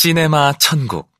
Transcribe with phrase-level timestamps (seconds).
[0.00, 1.10] 시네마 천국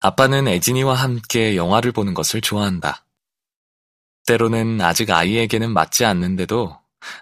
[0.00, 3.06] 아빠는 애진이와 함께 영화를 보는 것을 좋아한다.
[4.26, 6.76] 때로는 아직 아이에게는 맞지 않는데도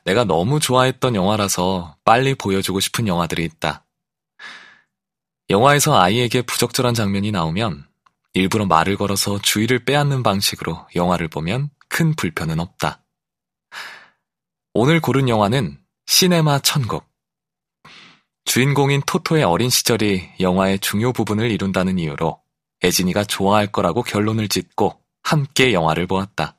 [0.06, 3.84] 내가 너무 좋아했던 영화라서 빨리 보여주고 싶은 영화들이 있다.
[5.50, 7.86] 영화에서 아이에게 부적절한 장면이 나오면
[8.32, 13.04] 일부러 말을 걸어서 주의를 빼앗는 방식으로 영화를 보면 큰 불편은 없다.
[14.72, 17.15] 오늘 고른 영화는 시네마 천국.
[18.46, 22.40] 주인공인 토토의 어린 시절이 영화의 중요 부분을 이룬다는 이유로
[22.82, 26.56] 애진이가 좋아할 거라고 결론을 짓고 함께 영화를 보았다.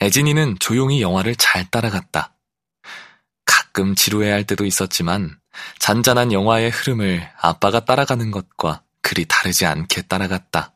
[0.00, 2.34] 애진이는 조용히 영화를 잘 따라갔다.
[3.44, 5.38] 가끔 지루해할 때도 있었지만
[5.78, 10.74] 잔잔한 영화의 흐름을 아빠가 따라가는 것과 그리 다르지 않게 따라갔다.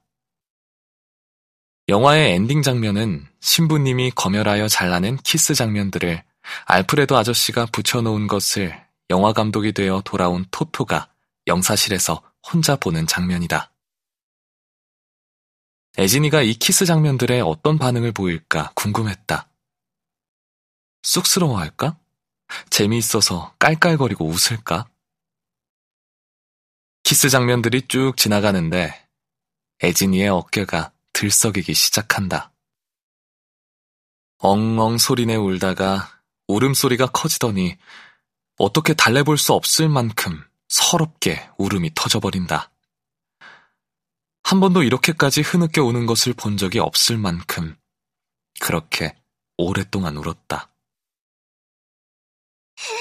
[1.88, 6.22] 영화의 엔딩 장면은 신부님이 검열하여 잘라낸 키스 장면들을
[6.66, 11.12] 알프레도 아저씨가 붙여놓은 것을 영화 감독이 되어 돌아온 토토가
[11.46, 13.72] 영사실에서 혼자 보는 장면이다.
[15.98, 19.48] 애진이가 이 키스 장면들에 어떤 반응을 보일까 궁금했다.
[21.02, 21.98] 쑥스러워할까?
[22.70, 24.88] 재미있어서 깔깔거리고 웃을까?
[27.02, 29.08] 키스 장면들이 쭉 지나가는데
[29.82, 32.52] 애진이의 어깨가 들썩이기 시작한다.
[34.38, 37.78] 엉엉 소리내 울다가 울음소리가 커지더니
[38.58, 42.70] 어떻게 달래볼 수 없을 만큼 서럽게 울음이 터져버린다.
[44.42, 47.76] 한 번도 이렇게까지 흐느껴 우는 것을 본 적이 없을 만큼
[48.60, 49.14] 그렇게
[49.58, 50.70] 오랫동안 울었다.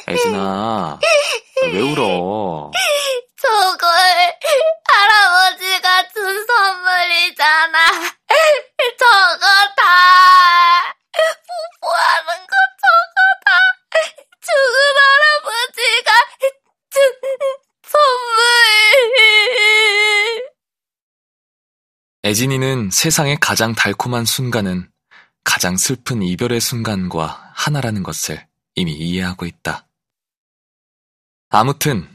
[0.07, 0.99] 애진아,
[1.71, 2.71] 왜 울어?
[3.37, 3.89] 저걸
[22.25, 24.89] 애진이는 세상의 가장 달콤한 순간은
[25.43, 29.87] 가장 슬픈 이별의 순간과 하나라는 것을 이미 이해하고 있다.
[31.49, 32.09] 아무튼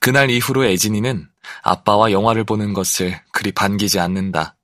[0.00, 1.28] 그날 이후로 애진이는
[1.60, 4.56] 아빠와 영화를 보는 것을 그리 반기지 않는다.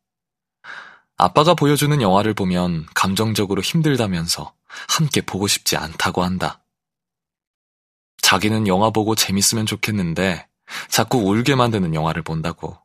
[1.18, 4.54] 아빠가 보여주는 영화를 보면 감정적으로 힘들다면서
[4.88, 6.64] 함께 보고 싶지 않다고 한다.
[8.22, 10.48] 자기는 영화 보고 재밌으면 좋겠는데
[10.88, 12.78] 자꾸 울게 만드는 영화를 본다고.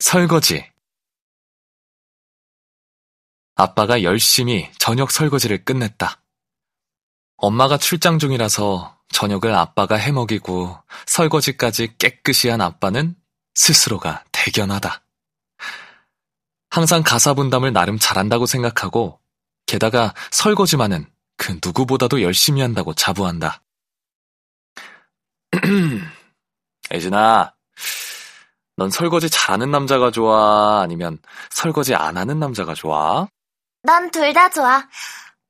[0.00, 0.68] 설거지.
[3.54, 6.22] 아빠가 열심히 저녁 설거지를 끝냈다.
[7.36, 13.14] 엄마가 출장 중이라서 저녁을 아빠가 해먹이고 설거지까지 깨끗이 한 아빠는
[13.54, 15.02] 스스로가 대견하다.
[16.70, 19.20] 항상 가사 분담을 나름 잘한다고 생각하고
[19.66, 21.06] 게다가 설거지만은
[21.36, 23.62] 그 누구보다도 열심히 한다고 자부한다.
[26.92, 27.54] 애진아,
[28.80, 30.80] 넌 설거지 잘하는 남자가 좋아?
[30.80, 31.18] 아니면
[31.50, 33.28] 설거지 안 하는 남자가 좋아?
[33.82, 34.88] 난 둘 다 좋아.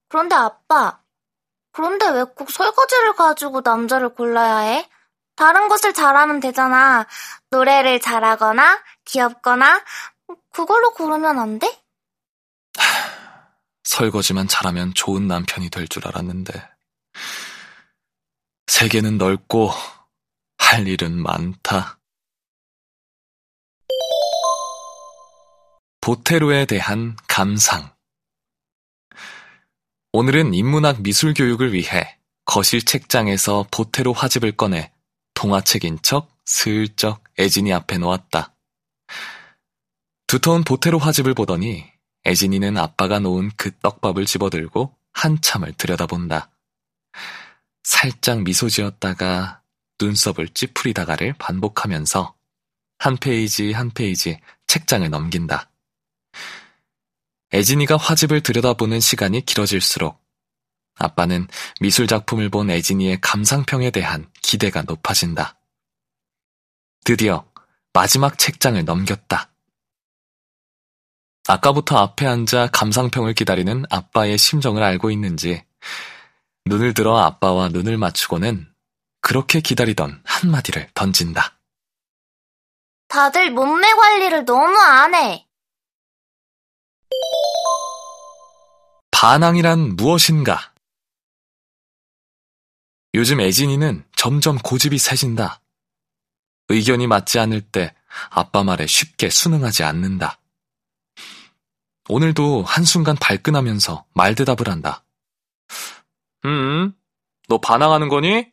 [0.09, 0.99] 그런데 아빠,
[1.73, 4.91] 그런데 왜 꼭 설거지를 가지고 남자를 골라야 해?
[5.37, 7.07] 다른 것을 잘하면 되잖아.
[7.53, 9.81] 노래를 잘하거나, 귀엽거나,
[10.53, 11.81] 그걸로 고르면 안 돼?
[13.85, 16.69] 설거지만 잘하면 좋은 남편이 될 줄 알았는데.
[18.67, 19.71] 세계는 넓고,
[20.59, 22.00] 할 일은 많다.
[26.01, 27.93] 보테로에 대한 감상.
[30.13, 34.93] 오늘은 인문학 미술 교육을 위해 거실 책장에서 보테로 화집을 꺼내
[35.35, 38.55] 동화책인 척 슬쩍 애진이 앞에 놓았다.
[40.27, 41.85] 두터운 보테로 화집을 보더니
[42.25, 46.51] 애진이는 아빠가 놓은 그 떡밥을 집어들고 한참을 들여다본다.
[47.83, 49.61] 살짝 미소 지었다가
[50.01, 52.35] 눈썹을 찌푸리다가를 반복하면서
[52.99, 55.70] 한 페이지 한 페이지 책장을 넘긴다.
[57.53, 60.21] 애진이가 화집을 들여다보는 시간이 길어질수록
[60.97, 61.49] 아빠는
[61.81, 65.59] 미술 작품을 본 애진이의 감상평에 대한 기대가 높아진다.
[67.05, 67.45] 드디어
[67.93, 69.51] 마지막 책장을 넘겼다.
[71.49, 75.65] 아까부터 앞에 앉아 감상평을 기다리는 아빠의 심정을 알고 있는지
[76.67, 78.73] 눈을 들어 아빠와 눈을 맞추고는
[79.21, 81.59] 그렇게 기다리던 한마디를 던진다.
[83.09, 85.50] 다들 몸매 관리를 너무 안 해.
[89.21, 90.73] 반항이란 무엇인가?
[93.13, 95.61] 요즘 애진이는 점점 고집이 세진다.
[96.71, 97.95] 의견이 맞지 않을 때
[98.31, 100.41] 아빠 말에 쉽게 순응하지 않는다.
[102.09, 105.05] 오늘도 한순간 발끈하면서 말대답을 한다.
[106.47, 106.95] 음,
[107.47, 108.51] 너 반항하는 거니?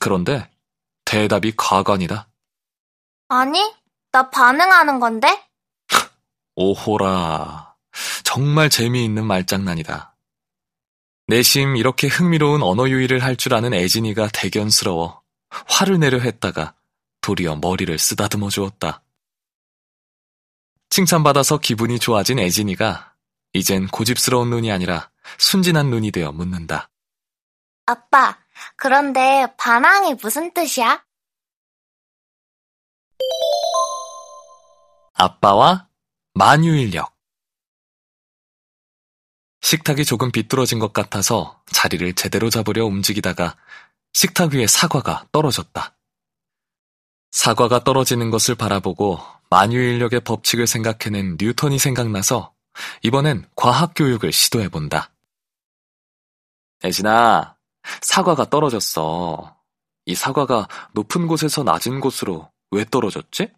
[0.00, 0.50] 그런데
[1.06, 2.28] 대답이 가관이다.
[3.28, 3.74] 아니,
[4.10, 5.48] 나 반응하는 건데?
[6.56, 7.61] 오호라.
[8.34, 10.16] 정말 재미있는 말장난이다.
[11.26, 15.22] 내심 이렇게 흥미로운 언어 유희를 할 줄 아는 애진이가 대견스러워
[15.68, 16.74] 화를 내려 했다가
[17.20, 19.02] 도리어 머리를 쓰다듬어 주었다.
[20.88, 23.14] 칭찬받아서 기분이 좋아진 애진이가
[23.52, 26.88] 이젠 고집스러운 눈이 아니라 순진한 눈이 되어 묻는다.
[27.84, 28.38] 아빠,
[28.76, 31.04] 그런데 반항이 무슨 뜻이야?
[35.12, 35.86] 아빠와
[36.32, 37.11] 만유인력
[39.62, 43.56] 식탁이 조금 비뚤어진 것 같아서 자리를 제대로 잡으려 움직이다가
[44.12, 45.96] 식탁 위에 사과가 떨어졌다.
[47.30, 49.18] 사과가 떨어지는 것을 바라보고
[49.48, 52.52] 만유인력의 법칙을 생각해낸 뉴턴이 생각나서
[53.02, 55.10] 이번엔 과학교육을 시도해본다.
[56.84, 57.56] 애진아,
[58.02, 59.56] 사과가 떨어졌어.
[60.04, 63.52] 이 사과가 높은 곳에서 낮은 곳으로 왜 떨어졌지?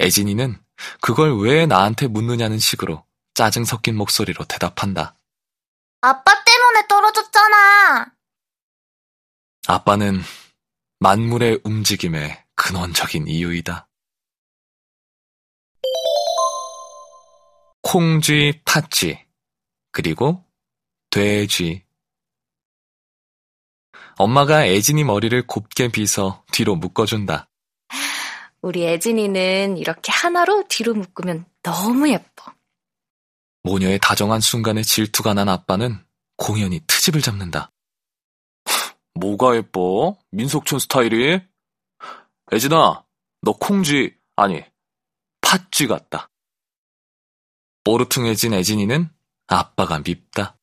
[0.00, 0.58] 애진이는
[1.00, 3.05] 그걸 왜 나한테 묻느냐는 식으로
[3.36, 5.14] 짜증 섞인 목소리로 대답한다.
[6.00, 8.14] 아빠 때문에 떨어졌잖아.
[9.68, 10.22] 아빠는
[11.00, 13.88] 만물의 움직임의 근원적인 이유이다.
[17.82, 19.22] 콩쥐, 팥쥐,
[19.92, 20.42] 그리고
[21.10, 21.84] 돼쥐.
[24.16, 27.50] 엄마가 애진이 머리를 곱게 빗어 뒤로 묶어준다.
[28.62, 32.55] 우리 애진이는 이렇게 하나로 뒤로 묶으면 너무 예뻐.
[33.66, 37.72] 모녀의 다정한 순간에 질투가 난 아빠는 공연히 트집을 잡는다.
[39.14, 40.16] 뭐가 예뻐?
[40.30, 41.40] 민속촌 스타일이?
[42.52, 43.04] 애진아,
[43.40, 44.64] 너 콩쥐, 아니,
[45.40, 46.30] 팥쥐 같다.
[47.84, 49.10] 오르퉁해진 애진이는
[49.48, 50.56] 아빠가 밉다.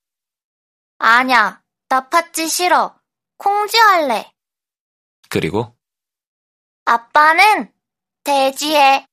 [0.99, 2.97] 아냐, 나 팥쥐 싫어.
[3.37, 4.31] 콩쥐 할래.
[5.27, 5.75] 그리고
[6.85, 7.73] 아빠는
[8.23, 9.05] 돼지해.